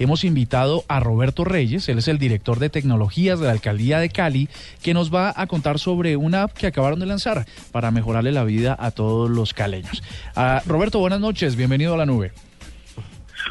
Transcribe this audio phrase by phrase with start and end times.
[0.00, 4.10] Hemos invitado a Roberto Reyes, él es el director de tecnologías de la alcaldía de
[4.10, 4.48] Cali,
[4.80, 8.44] que nos va a contar sobre una app que acabaron de lanzar para mejorarle la
[8.44, 10.04] vida a todos los caleños.
[10.36, 12.30] Uh, Roberto, buenas noches, bienvenido a la nube.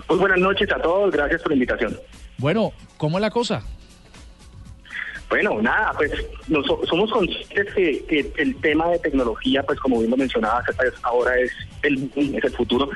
[0.08, 2.00] Muy buenas noches a todos, gracias por la invitación.
[2.38, 3.64] Bueno, ¿cómo es la cosa?
[5.30, 6.12] Bueno, nada, pues
[6.48, 10.64] nos, somos conscientes que, que, el tema de tecnología, pues como bien lo mencionaba,
[11.04, 11.52] ahora es
[11.84, 12.90] el, es el futuro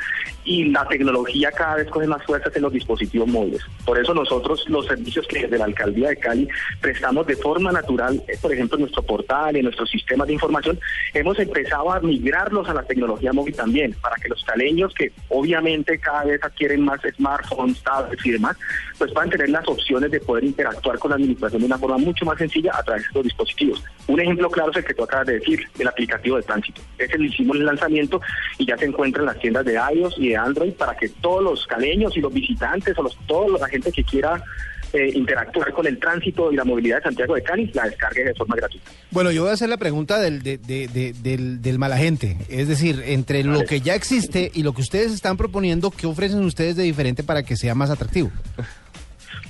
[0.44, 3.62] y la tecnología cada vez coge más fuerzas en los dispositivos móviles.
[3.86, 6.48] Por eso nosotros los servicios que desde la Alcaldía de Cali
[6.80, 10.80] prestamos de forma natural, eh, por ejemplo en nuestro portal en nuestros sistemas de información,
[11.14, 16.00] hemos empezado a migrarlos a la tecnología móvil también, para que los caleños que obviamente
[16.00, 18.58] cada vez adquieren más smartphones, tablets y demás,
[18.98, 22.26] pues puedan tener las opciones de poder interactuar con la administración de una forma mucho
[22.26, 23.84] más sencilla a través de estos dispositivos.
[24.12, 26.82] Un ejemplo claro es el que tú acabas de decir, el aplicativo de tránsito.
[26.98, 28.20] Ese lo hicimos el lanzamiento
[28.58, 31.42] y ya se encuentra en las tiendas de iOS y de Android para que todos
[31.42, 34.44] los caleños y los visitantes o los, toda la gente que quiera
[34.92, 38.36] eh, interactuar con el tránsito y la movilidad de Santiago de Cali, la descargue de
[38.36, 38.92] forma gratuita.
[39.12, 42.36] Bueno, yo voy a hacer la pregunta del, de, de, del, del mala gente.
[42.50, 46.44] Es decir, entre lo que ya existe y lo que ustedes están proponiendo, ¿qué ofrecen
[46.44, 48.30] ustedes de diferente para que sea más atractivo?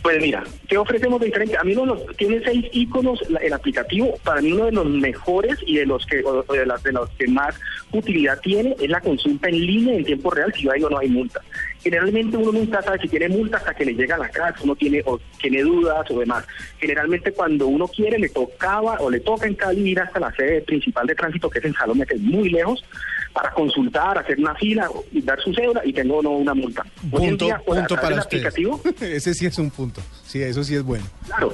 [0.01, 1.57] Pues mira, ¿qué ofrecemos de diferente?
[1.57, 4.17] A mí uno tiene seis iconos el aplicativo.
[4.23, 7.27] Para mí uno de los mejores y de los que de, las, de los que
[7.27, 7.55] más
[7.99, 10.53] utilidad tiene es la consulta en línea en tiempo real.
[10.55, 11.41] Si yo digo no hay multa.
[11.83, 14.75] Generalmente uno nunca sabe si tiene multa hasta que le llega a la casa, uno
[14.75, 16.45] tiene o tiene dudas o demás.
[16.79, 20.61] Generalmente cuando uno quiere le tocaba o le toca en Cali ir hasta la sede
[20.61, 22.83] principal de tránsito que es en Salomé, que es muy lejos
[23.33, 24.89] para consultar, hacer una fila
[25.23, 26.85] dar su cédula y tengo no una multa.
[27.09, 30.01] Punto, día, pues, punto para aplicativo, Ese sí es un punto.
[30.25, 31.05] Sí, eso sí es bueno.
[31.25, 31.53] Claro.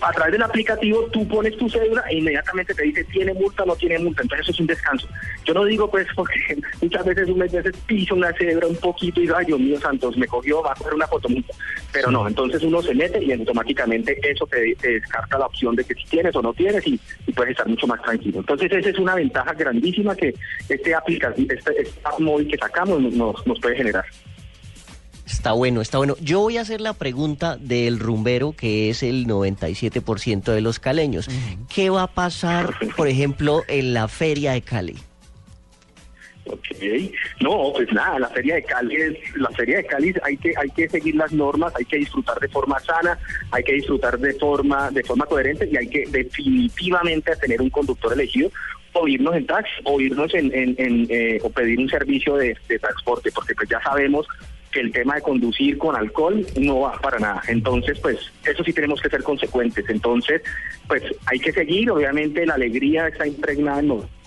[0.00, 3.66] A través del aplicativo tú pones tu cédula e inmediatamente te dice tiene multa o
[3.66, 4.22] no tiene multa.
[4.22, 5.08] Entonces eso es un descanso.
[5.44, 9.24] Yo no digo pues porque muchas veces unas veces piso una cédula un poquito y
[9.24, 11.54] digo, ay Dios mío santos, me cogió, va a coger una fotomulta.
[11.92, 15.94] Pero no, entonces uno se mete y automáticamente eso te, descarta la opción de que
[15.94, 17.00] si tienes o no tienes y,
[17.34, 18.40] puedes estar mucho más tranquilo.
[18.40, 20.34] Entonces esa es una ventaja grandísima que
[20.68, 24.04] este aplicativo, este, este móvil que sacamos nos, nos puede generar.
[25.28, 26.16] Está bueno, está bueno.
[26.20, 31.28] Yo voy a hacer la pregunta del rumbero, que es el 97% de los caleños.
[31.72, 34.96] ¿Qué va a pasar, por ejemplo, en la feria de Cali?
[36.46, 36.66] Ok,
[37.40, 40.70] no, pues nada, la feria de Cali es, la feria de Cali hay que, hay
[40.70, 43.18] que seguir las normas, hay que disfrutar de forma sana,
[43.50, 48.14] hay que disfrutar de forma, de forma coherente y hay que definitivamente tener un conductor
[48.14, 48.50] elegido
[48.94, 52.78] o irnos en taxi o irnos en, en, eh, o pedir un servicio de, de
[52.78, 54.26] transporte, porque pues ya sabemos
[54.70, 57.42] que el tema de conducir con alcohol no va para nada.
[57.48, 59.84] Entonces, pues eso sí tenemos que ser consecuentes.
[59.88, 60.42] Entonces,
[60.86, 64.18] pues hay que seguir, obviamente la alegría está impregnada en.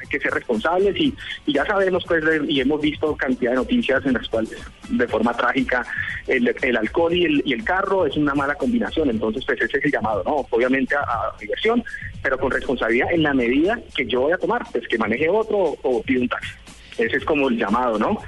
[0.00, 1.14] Hay que ser responsables y,
[1.46, 4.56] ya sabemos, pues, y hemos visto cantidad de noticias en las cuales,
[4.88, 5.86] de forma trágica,
[6.26, 9.10] el, el alcohol y el, y el, carro es una mala combinación.
[9.10, 10.44] Entonces, pues ese es el llamado, ¿no?
[10.50, 11.84] Obviamente a, diversión,
[12.20, 15.56] pero con responsabilidad en la medida que yo voy a tomar, pues que maneje otro
[15.56, 16.50] o, o pide un taxi.
[16.98, 18.18] Ese es como el llamado, ¿no?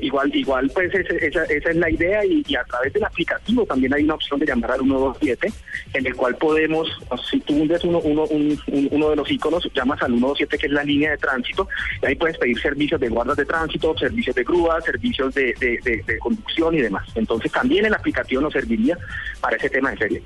[0.00, 4.04] Igual, igual pues esa, esa es la idea y, a través del aplicativo también hay
[4.04, 5.52] una opción de llamar al 127
[5.94, 6.88] en el cual podemos,
[7.30, 10.84] si tú hundes uno, uno, uno de los iconos, llamas al 127 que es la
[10.84, 11.68] línea de tránsito
[12.02, 16.18] y ahí puedes pedir servicios de guardas de tránsito, servicios de grúa, servicios de, de
[16.18, 17.06] conducción y demás.
[17.14, 18.98] Entonces también el aplicativo nos serviría
[19.40, 20.22] para ese tema de serie.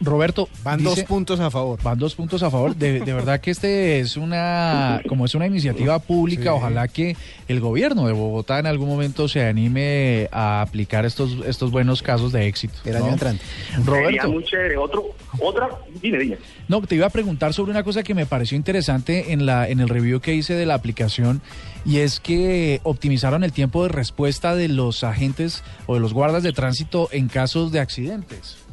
[0.00, 1.80] Roberto, van dos puntos a favor.
[1.82, 2.74] Van dos puntos a favor.
[2.74, 7.16] De, verdad que este es una, como es una iniciativa pública, ojalá que
[7.48, 12.32] el gobierno de Bogotá en algún momento se anime a aplicar estos, estos buenos casos
[12.32, 12.74] de éxito.
[12.84, 13.42] El año entrante.
[13.84, 14.30] Roberto.
[14.30, 14.76] muy chévere.
[14.76, 15.68] Otro, otra,
[16.02, 16.38] dime, dime.
[16.68, 19.80] No, te iba a preguntar sobre una cosa que me pareció interesante en la, en
[19.80, 21.40] el review que hice de la aplicación,
[21.84, 26.42] y es que optimizaron el tiempo de respuesta de los agentes o de los guardas
[26.42, 28.63] de tránsito en casos de accidentes.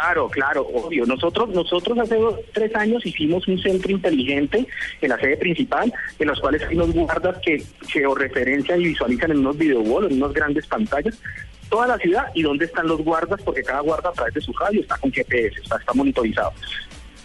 [0.00, 1.04] Claro, claro, obvio.
[1.04, 2.18] Nosotros, nosotros hace
[2.54, 4.66] tres años hicimos un centro inteligente
[5.02, 9.40] en la sede principal, en los cuales hay unos guardas que georreferencian y visualizan en
[9.40, 11.20] unos videobolos, en unas grandes pantallas,
[11.68, 14.54] toda la ciudad y dónde están los guardas, porque cada guarda a través de su
[14.54, 16.52] radio está con GPS, está, está monitorizado.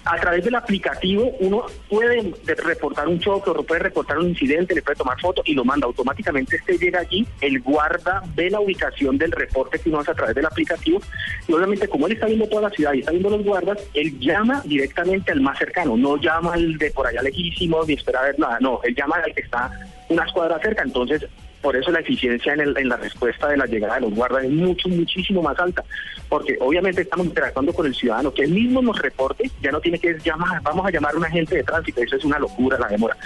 [0.06, 4.82] A través del aplicativo uno puede reportar un choque o puede reportar un incidente, le
[4.82, 5.86] puede tomar foto y lo manda.
[5.86, 6.56] Automáticamente.
[6.56, 10.36] Este llega allí, el guarda ve la ubicación del reporte que uno hace a través
[10.36, 11.02] del aplicativo
[11.48, 14.20] y obviamente como él está viendo toda la ciudad y está viendo los guardas, él
[14.20, 18.40] llama directamente al más cercano, no llama al de por allá lejísimo ni espera ver
[18.40, 19.72] nada, no, él llama al que está
[20.10, 21.26] unas cuadras cerca, entonces
[21.66, 24.44] por eso la eficiencia en, el, en, la respuesta de la llegada de los guardas
[24.44, 25.84] es mucho, muchísimo más alta,
[26.30, 29.98] porque obviamente estamos interactuando con el ciudadano, que él mismo nos reporte, ya no tiene
[29.98, 32.88] que llamar, vamos a llamar a un agente de tránsito, eso es una locura la
[32.88, 33.18] demora.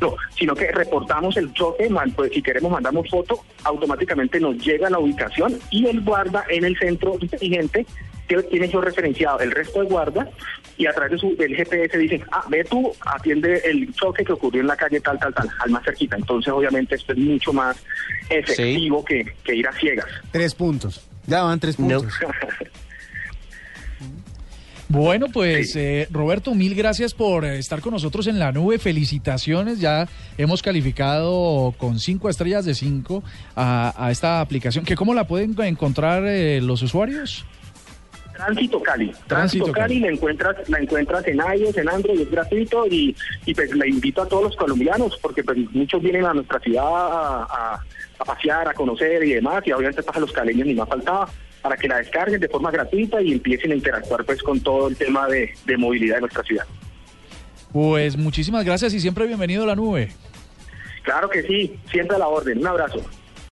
[0.00, 5.00] No, sino que reportamos el choque, pues si queremos mandamos foto, automáticamente nos llega la
[5.00, 7.84] ubicación y el guarda en el centro inteligente
[8.50, 10.28] tiene yo referenciado el resto de guardas
[10.76, 14.32] y a través de su, del GPS dicen, ah, ve tú, atiende el choque que
[14.32, 16.16] ocurrió en la calle tal, tal, tal, al más cerquita.
[16.16, 17.76] Entonces, obviamente, esto es mucho más
[18.28, 20.06] efectivo que, que, ir a ciegas.
[20.30, 21.08] Tres puntos.
[21.26, 22.12] Ya van tres puntos.
[24.90, 28.78] Bueno, pues eh, Roberto, mil gracias por estar con nosotros en la nube.
[28.78, 30.08] Felicitaciones, ya
[30.38, 33.22] hemos calificado con cinco estrellas de cinco
[33.54, 34.86] a, esta aplicación.
[34.86, 37.44] ¿Que ¿Cómo la pueden encontrar eh, los usuarios?
[38.38, 39.12] Tránsito Cali.
[39.26, 43.14] Tránsito, Cali, la encuentras, la encuentras en iOS, en Android, es gratuito y,
[43.44, 46.84] y pues le invito a todos los colombianos porque pues muchos vienen a nuestra ciudad
[46.86, 47.80] a,
[48.24, 51.28] pasear, a conocer y demás y obviamente pasa los caleños ni más faltaba
[51.62, 54.96] para que la descarguen de forma gratuita y empiecen a interactuar pues con todo el
[54.96, 56.66] tema de, de movilidad de nuestra ciudad.
[57.72, 60.10] Pues muchísimas gracias y siempre bienvenido a la nube.
[61.02, 62.58] Claro que sí, siempre a la orden.
[62.58, 63.02] Un abrazo.